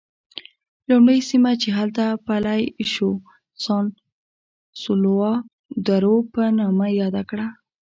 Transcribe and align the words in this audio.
لومړی 0.89 1.19
سیمه 1.29 1.51
چې 1.61 1.69
هلته 1.77 2.03
پلی 2.27 2.61
شو 2.93 3.09
سان 3.63 3.85
سولوا 4.81 5.31
دور 5.85 6.05
په 6.33 6.41
نامه 6.59 6.87
یاد 6.99 7.15
کړه. 7.29 7.47